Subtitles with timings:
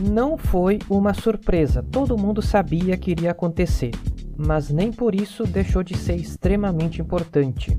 [0.00, 3.90] Não foi uma surpresa, todo mundo sabia que iria acontecer,
[4.34, 7.78] mas nem por isso deixou de ser extremamente importante.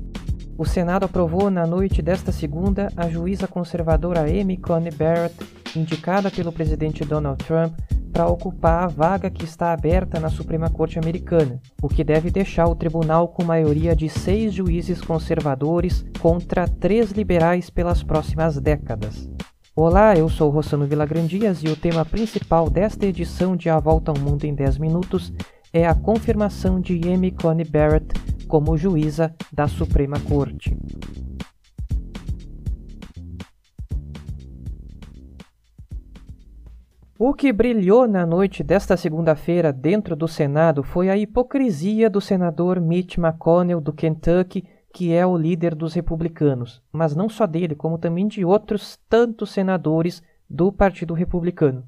[0.56, 5.34] O Senado aprovou na noite desta segunda a juíza conservadora Amy Coney Barrett,
[5.74, 7.74] indicada pelo presidente Donald Trump
[8.12, 12.66] para ocupar a vaga que está aberta na Suprema Corte Americana, o que deve deixar
[12.66, 19.31] o tribunal com maioria de seis juízes conservadores contra três liberais pelas próximas décadas.
[19.74, 24.18] Olá, eu sou Rossano Vilagrandias e o tema principal desta edição de A Volta ao
[24.18, 25.32] Mundo em 10 Minutos
[25.72, 28.08] é a confirmação de Amy Coney Barrett
[28.46, 30.76] como juíza da Suprema Corte.
[37.18, 42.78] O que brilhou na noite desta segunda-feira dentro do Senado foi a hipocrisia do senador
[42.78, 47.98] Mitch McConnell do Kentucky que é o líder dos republicanos, mas não só dele, como
[47.98, 51.84] também de outros tantos senadores do Partido Republicano.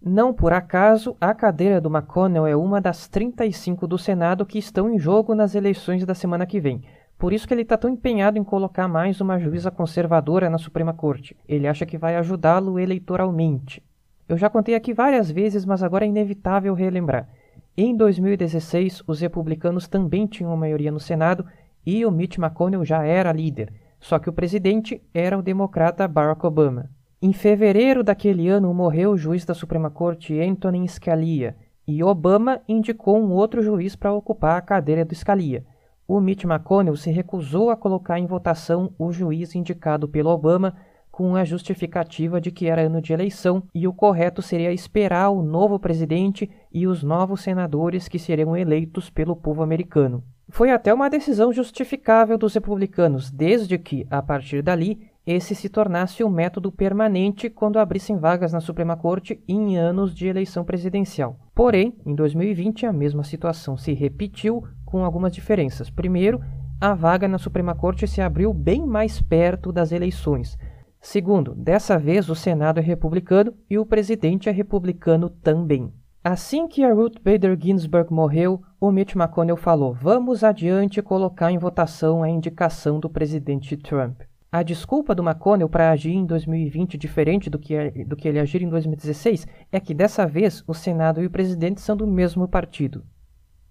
[0.00, 4.88] Não por acaso, a cadeira do McConnell é uma das 35 do Senado que estão
[4.92, 6.82] em jogo nas eleições da semana que vem.
[7.18, 10.92] Por isso que ele está tão empenhado em colocar mais uma juíza conservadora na Suprema
[10.92, 11.36] Corte.
[11.48, 13.82] Ele acha que vai ajudá-lo eleitoralmente.
[14.28, 17.28] Eu já contei aqui várias vezes, mas agora é inevitável relembrar.
[17.76, 21.44] Em 2016, os republicanos também tinham maioria no Senado
[21.86, 26.44] e o Mitch McConnell já era líder, só que o presidente era o democrata Barack
[26.46, 26.90] Obama.
[27.20, 33.18] Em fevereiro daquele ano morreu o juiz da Suprema Corte Antonin Scalia e Obama indicou
[33.18, 35.64] um outro juiz para ocupar a cadeira do Scalia.
[36.06, 40.74] O Mitch McConnell se recusou a colocar em votação o juiz indicado pelo Obama
[41.10, 45.42] com a justificativa de que era ano de eleição e o correto seria esperar o
[45.42, 50.24] novo presidente e os novos senadores que seriam eleitos pelo povo americano.
[50.48, 56.22] Foi até uma decisão justificável dos republicanos, desde que, a partir dali, esse se tornasse
[56.22, 61.38] um método permanente quando abrissem vagas na Suprema Corte em anos de eleição presidencial.
[61.54, 65.88] Porém, em 2020, a mesma situação se repetiu com algumas diferenças.
[65.88, 66.40] Primeiro,
[66.78, 70.58] a vaga na Suprema Corte se abriu bem mais perto das eleições.
[71.00, 75.90] Segundo, dessa vez o Senado é republicano e o presidente é republicano também.
[76.26, 81.58] Assim que a Ruth Bader Ginsburg morreu, o Mitch McConnell falou: Vamos adiante colocar em
[81.58, 84.22] votação a indicação do presidente Trump.
[84.50, 88.40] A desculpa do McConnell para agir em 2020 diferente do que, é, do que ele
[88.40, 92.48] agir em 2016 é que dessa vez o Senado e o presidente são do mesmo
[92.48, 93.04] partido.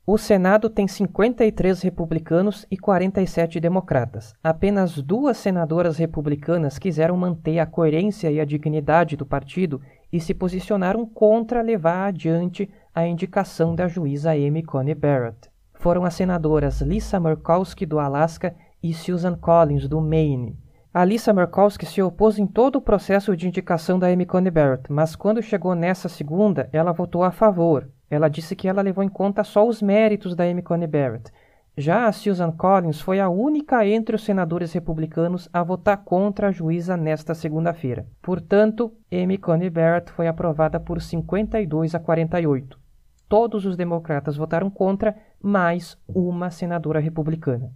[0.06, 4.36] O Senado tem 53 republicanos e 47 democratas.
[4.44, 9.82] Apenas duas senadoras republicanas quiseram manter a coerência e a dignidade do partido
[10.14, 15.50] e se posicionaram contra levar adiante a indicação da juíza Amy Coney Barrett.
[15.74, 20.56] Foram as senadoras Lisa Murkowski, do Alasca, e Susan Collins, do Maine.
[20.94, 24.92] A Lisa Murkowski se opôs em todo o processo de indicação da Amy Coney Barrett,
[24.92, 27.90] mas quando chegou nessa segunda, ela votou a favor.
[28.08, 31.32] Ela disse que ela levou em conta só os méritos da Amy Coney Barrett
[31.76, 36.96] já Susan Collins foi a única entre os senadores republicanos a votar contra a juíza
[36.96, 38.06] nesta segunda-feira.
[38.22, 42.80] Portanto, Amy Coney Barrett foi aprovada por 52 a 48.
[43.28, 47.72] Todos os democratas votaram contra, mais uma senadora republicana.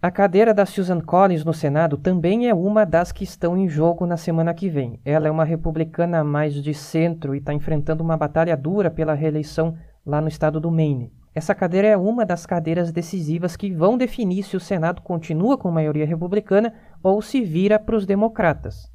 [0.00, 4.06] A cadeira da Susan Collins no Senado também é uma das que estão em jogo
[4.06, 4.98] na semana que vem.
[5.04, 9.76] Ela é uma republicana mais de centro e está enfrentando uma batalha dura pela reeleição
[10.06, 11.12] lá no estado do Maine.
[11.36, 15.70] Essa cadeira é uma das cadeiras decisivas que vão definir se o Senado continua com
[15.70, 18.90] maioria republicana ou se vira para os democratas.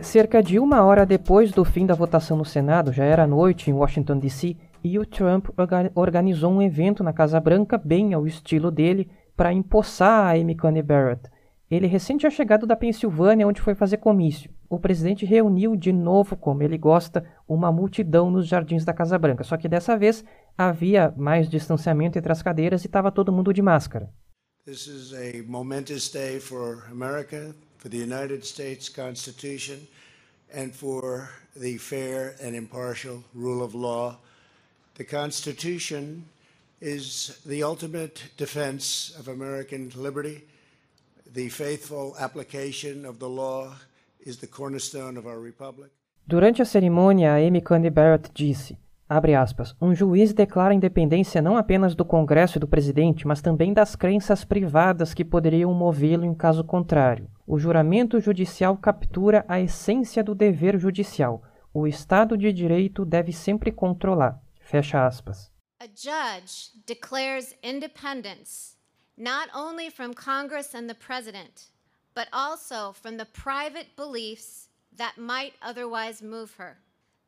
[0.00, 3.72] Cerca de uma hora depois do fim da votação no Senado, já era noite em
[3.72, 5.50] Washington, D.C., e o Trump
[5.94, 10.82] organizou um evento na Casa Branca, bem ao estilo dele, para empossar a Amy Coney
[10.82, 11.30] Barrett.
[11.70, 16.36] Ele recém tinha chegado da Pensilvânia, onde foi fazer comício o presidente reuniu de novo,
[16.36, 19.42] como ele gosta, uma multidão nos jardins da Casa Branca.
[19.42, 20.24] Só que dessa vez
[20.56, 24.08] havia mais distanciamento entre as cadeiras e estava todo mundo de máscara.
[24.64, 29.80] This is a momentous day for America, for the United States Constitution,
[30.54, 31.28] and for
[31.60, 34.20] the fair and impartial rule of law.
[34.94, 36.24] The Constitution
[36.80, 40.42] is the ultimate defense of American liberty.
[41.32, 43.74] The faithful application of the law
[46.26, 48.78] Durante a cerimônia, Amy Coney Barrett disse,
[49.08, 53.72] aspas, um juiz declara a independência não apenas do Congresso e do presidente, mas também
[53.72, 57.28] das crenças privadas que poderiam movê-lo em caso contrário.
[57.46, 61.42] O juramento judicial captura a essência do dever judicial.
[61.74, 64.40] O Estado de Direito deve sempre controlar.
[64.60, 65.50] Fecha aspas.
[65.80, 68.78] A judge declares independence
[69.20, 71.68] not only from Congress and the President,
[72.14, 76.78] but also from the private beliefs that might otherwise move her.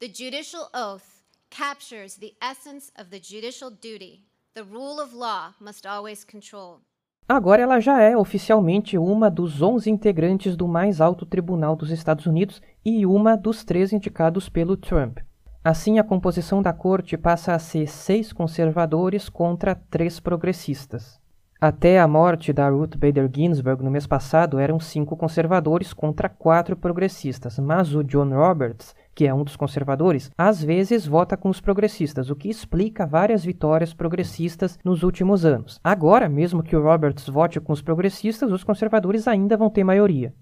[0.01, 4.25] The judicial oath captures the essence of the judicial duty.
[4.55, 6.81] The rule of law must always control.
[7.29, 12.27] Agora ela já é oficialmente uma dos 11 integrantes do mais alto tribunal dos Estados
[12.27, 15.19] Unidos e uma dos três indicados pelo Trump.
[15.65, 21.22] Assim, a composição da corte passa a ser seis conservadores contra três progressistas.
[21.63, 26.77] Até a morte da Ruth Bader Ginsburg no mês passado, eram cinco conservadores contra quatro
[26.77, 31.61] progressistas, mas o John Roberts, que é um dos conservadores, às vezes vota com os
[31.61, 35.79] progressistas, o que explica várias vitórias progressistas nos últimos anos.
[35.85, 40.35] Agora, mesmo que o Roberts vote com os progressistas, os conservadores ainda vão ter maioria.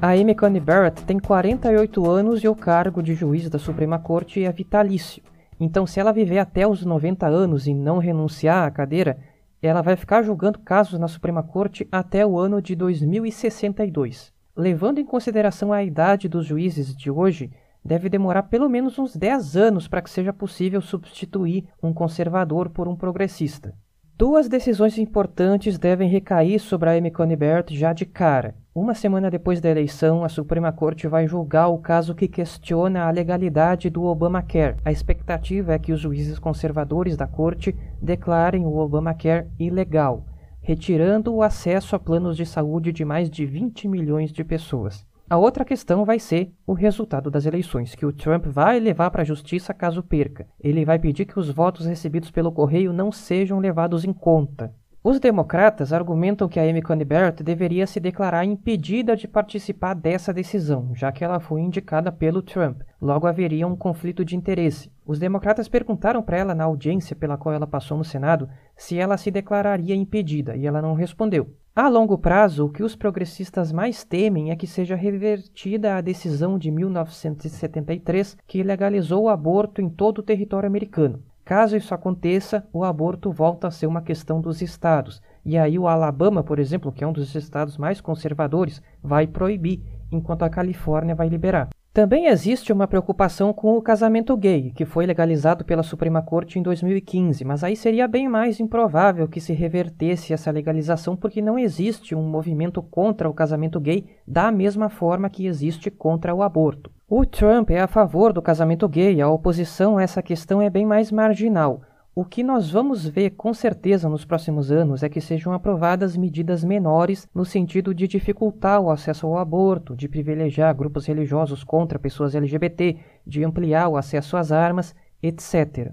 [0.00, 4.42] A Amy Coney Barrett tem 48 anos e o cargo de juiz da Suprema Corte
[4.42, 5.22] é vitalício.
[5.58, 9.18] Então, se ela viver até os 90 anos e não renunciar à cadeira,
[9.62, 14.32] ela vai ficar julgando casos na Suprema Corte até o ano de 2062.
[14.54, 17.50] Levando em consideração a idade dos juízes de hoje,
[17.84, 22.88] deve demorar pelo menos uns 10 anos para que seja possível substituir um conservador por
[22.88, 23.74] um progressista.
[24.16, 28.54] Duas decisões importantes devem recair sobre a Amy Coney Barrett já de cara.
[28.76, 33.10] Uma semana depois da eleição, a Suprema Corte vai julgar o caso que questiona a
[33.10, 34.76] legalidade do Obamacare.
[34.84, 40.26] A expectativa é que os juízes conservadores da Corte declarem o Obamacare ilegal,
[40.60, 45.06] retirando o acesso a planos de saúde de mais de 20 milhões de pessoas.
[45.30, 49.22] A outra questão vai ser o resultado das eleições, que o Trump vai levar para
[49.22, 50.46] a justiça caso perca.
[50.60, 54.70] Ele vai pedir que os votos recebidos pelo correio não sejam levados em conta.
[55.08, 60.34] Os democratas argumentam que a Amy Coney Barrett deveria se declarar impedida de participar dessa
[60.34, 62.80] decisão, já que ela foi indicada pelo Trump.
[63.00, 64.90] Logo haveria um conflito de interesse.
[65.06, 69.16] Os democratas perguntaram para ela na audiência pela qual ela passou no Senado se ela
[69.16, 71.54] se declararia impedida, e ela não respondeu.
[71.72, 76.58] A longo prazo, o que os progressistas mais temem é que seja revertida a decisão
[76.58, 81.22] de 1973 que legalizou o aborto em todo o território americano.
[81.46, 85.22] Caso isso aconteça, o aborto volta a ser uma questão dos estados.
[85.44, 89.80] E aí o Alabama, por exemplo, que é um dos estados mais conservadores, vai proibir,
[90.10, 91.68] enquanto a Califórnia vai liberar.
[91.96, 96.62] Também existe uma preocupação com o casamento gay, que foi legalizado pela Suprema Corte em
[96.62, 102.14] 2015, mas aí seria bem mais improvável que se revertesse essa legalização porque não existe
[102.14, 106.90] um movimento contra o casamento gay da mesma forma que existe contra o aborto.
[107.08, 110.84] O Trump é a favor do casamento gay, a oposição a essa questão é bem
[110.84, 111.80] mais marginal.
[112.18, 116.64] O que nós vamos ver com certeza nos próximos anos é que sejam aprovadas medidas
[116.64, 122.34] menores no sentido de dificultar o acesso ao aborto, de privilegiar grupos religiosos contra pessoas
[122.34, 122.96] LGBT,
[123.26, 125.92] de ampliar o acesso às armas, etc.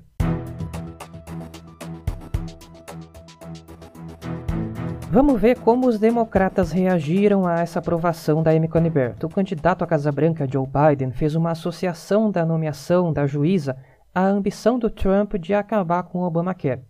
[5.11, 9.25] Vamos ver como os democratas reagiram a essa aprovação da Amy Coney Barrett.
[9.25, 13.75] O candidato à Casa Branca, Joe Biden, fez uma associação da nomeação da juíza
[14.15, 16.83] a ambição do Trump de acabar com o Obamacare.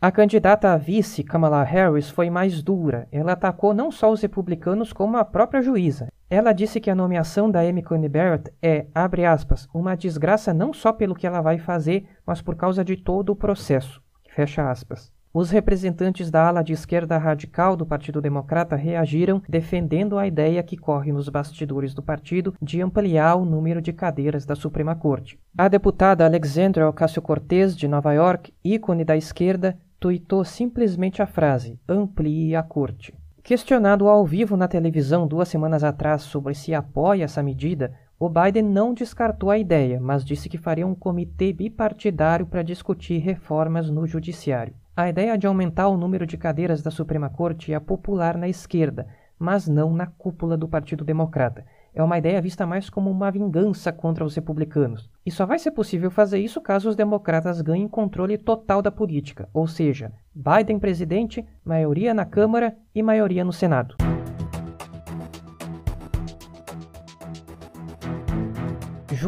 [0.00, 3.08] A candidata a vice, Kamala Harris, foi mais dura.
[3.10, 6.06] Ela atacou não só os republicanos, como a própria juíza.
[6.30, 10.72] Ela disse que a nomeação da Amy Coney Barrett é, abre aspas, uma desgraça não
[10.72, 14.00] só pelo que ela vai fazer, mas por causa de todo o processo.
[14.36, 15.12] Fecha aspas.
[15.32, 20.76] Os representantes da ala de esquerda radical do Partido Democrata reagiram defendendo a ideia que
[20.76, 25.38] corre nos bastidores do partido de ampliar o número de cadeiras da Suprema Corte.
[25.56, 32.56] A deputada Alexandra Ocasio-Cortez, de Nova York, ícone da esquerda, tuitou simplesmente a frase: amplie
[32.56, 33.14] a corte.
[33.42, 38.64] Questionado ao vivo na televisão duas semanas atrás sobre se apoia essa medida, o Biden
[38.64, 44.06] não descartou a ideia, mas disse que faria um comitê bipartidário para discutir reformas no
[44.06, 44.74] judiciário.
[44.98, 49.06] A ideia de aumentar o número de cadeiras da Suprema Corte é popular na esquerda,
[49.38, 51.64] mas não na cúpula do Partido Democrata.
[51.94, 55.08] É uma ideia vista mais como uma vingança contra os republicanos.
[55.24, 59.48] E só vai ser possível fazer isso caso os democratas ganhem controle total da política,
[59.54, 63.94] ou seja, Biden presidente, maioria na Câmara e maioria no Senado.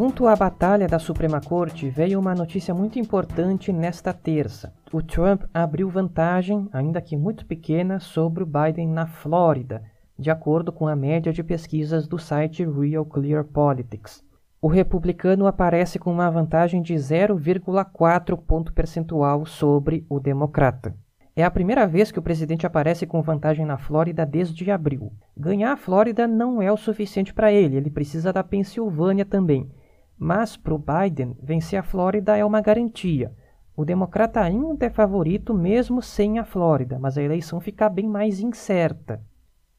[0.01, 4.73] Junto à batalha da Suprema Corte veio uma notícia muito importante nesta terça.
[4.91, 9.83] O Trump abriu vantagem, ainda que muito pequena, sobre o Biden na Flórida,
[10.17, 14.23] de acordo com a média de pesquisas do site Real Clear Politics.
[14.59, 20.95] O republicano aparece com uma vantagem de 0,4 ponto percentual sobre o democrata.
[21.35, 25.13] É a primeira vez que o presidente aparece com vantagem na Flórida desde abril.
[25.37, 29.69] Ganhar a Flórida não é o suficiente para ele, ele precisa da Pensilvânia também.
[30.23, 33.31] Mas para o Biden, vencer a Flórida é uma garantia.
[33.75, 38.39] O democrata ainda é favorito mesmo sem a Flórida, mas a eleição fica bem mais
[38.39, 39.19] incerta.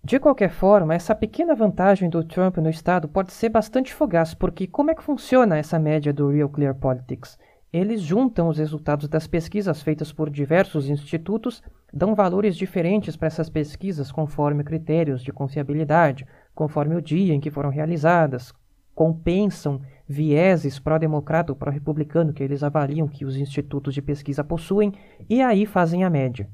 [0.02, 4.66] De qualquer forma, essa pequena vantagem do Trump no estado pode ser bastante fugaz, porque
[4.66, 7.38] como é que funciona essa média do Real Clear Politics?
[7.72, 11.62] Eles juntam os resultados das pesquisas feitas por diversos institutos,
[11.94, 17.48] dão valores diferentes para essas pesquisas conforme critérios de confiabilidade, conforme o dia em que
[17.48, 18.52] foram realizadas,
[18.94, 19.80] compensam
[20.12, 24.92] vieses pró-democrata ou pró-republicano que eles avaliam que os institutos de pesquisa possuem
[25.28, 26.48] e aí fazem a média.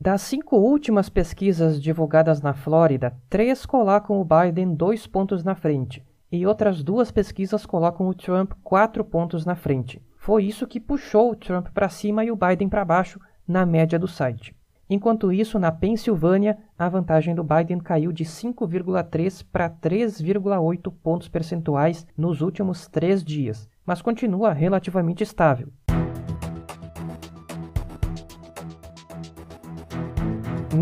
[0.00, 6.04] Das cinco últimas pesquisas divulgadas na Flórida, três colocam o Biden dois pontos na frente,
[6.30, 10.00] e outras duas pesquisas colocam o Trump quatro pontos na frente.
[10.16, 13.98] Foi isso que puxou o Trump para cima e o Biden para baixo na média
[13.98, 14.54] do site.
[14.88, 22.06] Enquanto isso, na Pensilvânia, a vantagem do Biden caiu de 5,3 para 3,8 pontos percentuais
[22.16, 25.68] nos últimos três dias, mas continua relativamente estável.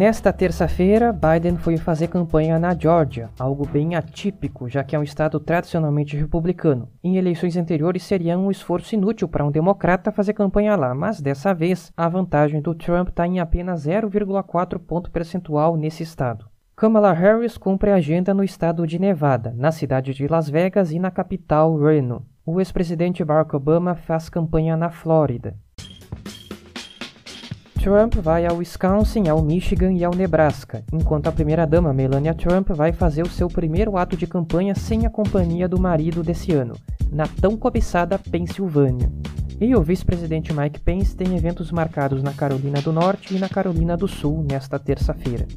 [0.01, 5.03] Nesta terça-feira, Biden foi fazer campanha na Geórgia, algo bem atípico, já que é um
[5.03, 6.89] estado tradicionalmente republicano.
[7.05, 11.53] Em eleições anteriores seria um esforço inútil para um democrata fazer campanha lá, mas dessa
[11.53, 16.47] vez a vantagem do Trump está em apenas 0,4 ponto percentual nesse estado.
[16.75, 20.99] Kamala Harris cumpre a agenda no estado de Nevada, na cidade de Las Vegas e
[20.99, 22.25] na capital Reno.
[22.47, 25.59] O ex-presidente Barack Obama faz campanha na Flórida.
[27.83, 32.93] Trump vai ao Wisconsin, ao Michigan e ao Nebraska, enquanto a primeira-dama Melania Trump vai
[32.93, 36.77] fazer o seu primeiro ato de campanha sem a companhia do marido desse ano,
[37.11, 39.11] na tão cobiçada Pensilvânia.
[39.59, 43.97] E o vice-presidente Mike Pence tem eventos marcados na Carolina do Norte e na Carolina
[43.97, 45.49] do Sul nesta terça-feira.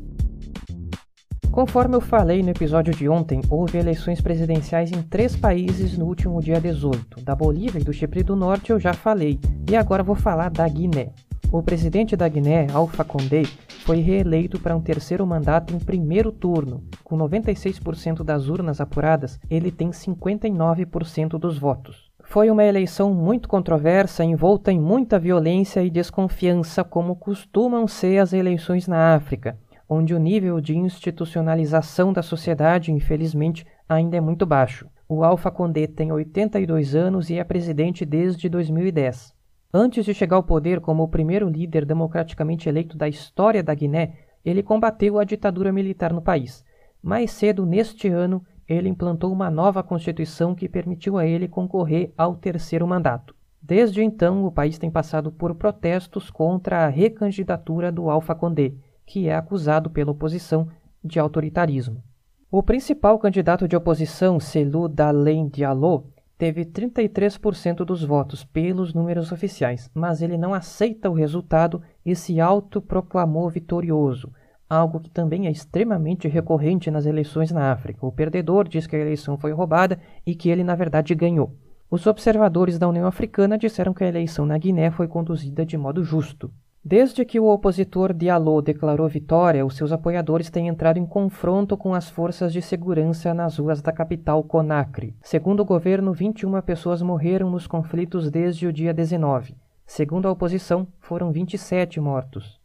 [1.51, 6.42] Conforme eu falei no episódio de ontem, houve eleições presidenciais em três países no último
[6.42, 7.22] dia 18.
[7.22, 10.65] Da Bolívia e do Chipre do Norte eu já falei, e agora vou falar da
[10.70, 11.12] Guiné.
[11.53, 13.43] O presidente da Guiné, Alpha Condé,
[13.86, 16.83] foi reeleito para um terceiro mandato em primeiro turno.
[17.03, 22.10] Com 96% das urnas apuradas, ele tem 59% dos votos.
[22.24, 28.33] Foi uma eleição muito controversa, envolta em muita violência e desconfiança, como costumam ser as
[28.33, 29.55] eleições na África,
[29.88, 34.88] onde o nível de institucionalização da sociedade, infelizmente, ainda é muito baixo.
[35.07, 39.33] O Alpha Condé tem 82 anos e é presidente desde 2010.
[39.75, 44.13] Antes de chegar ao poder como o primeiro líder democraticamente eleito da história da Guiné,
[44.46, 46.63] ele combateu a ditadura militar no país.
[47.01, 52.36] Mais cedo neste ano, ele implantou uma nova constituição que permitiu a ele concorrer ao
[52.36, 53.36] terceiro mandato.
[53.60, 58.74] Desde então, o país tem passado por protestos contra a recandidatura do Alpha Condé,
[59.08, 60.68] que é acusado pela oposição
[61.03, 62.03] de autoritarismo.
[62.51, 69.90] O principal candidato de oposição, Selou Dalein Diallo, teve 33% dos votos pelos números oficiais,
[69.94, 74.32] mas ele não aceita o resultado e se autoproclamou vitorioso,
[74.70, 78.06] algo que também é extremamente recorrente nas eleições na África.
[78.06, 81.56] O perdedor diz que a eleição foi roubada e que ele, na verdade, ganhou.
[81.90, 86.04] Os observadores da União Africana disseram que a eleição na Guiné foi conduzida de modo
[86.04, 86.52] justo.
[86.86, 91.94] Desde que o opositor Diallo declarou vitória, os seus apoiadores têm entrado em confronto com
[91.94, 95.16] as forças de segurança nas ruas da capital Conakry.
[95.22, 99.56] Segundo o governo, 21 pessoas morreram nos conflitos desde o dia 19.
[99.88, 102.60] Segundo a oposição, foram 27 mortos.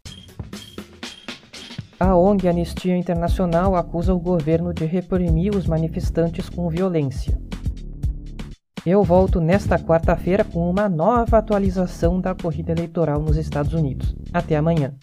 [2.01, 7.39] A ONG Anistia Internacional acusa o governo de reprimir os manifestantes com violência.
[8.91, 14.17] Eu volto nesta quarta-feira com uma nova atualização da corrida eleitoral nos Estados Unidos.
[14.33, 14.95] Até amanhã.